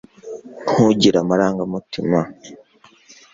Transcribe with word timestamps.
ntugire 0.71 1.17
amarangamutima 1.23 2.19